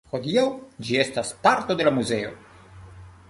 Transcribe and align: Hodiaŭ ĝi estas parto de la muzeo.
Hodiaŭ 0.13 0.45
ĝi 0.87 0.97
estas 1.03 1.33
parto 1.45 1.77
de 1.81 1.87
la 1.89 1.95
muzeo. 1.99 2.33